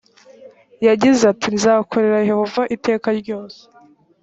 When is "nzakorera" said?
1.55-2.19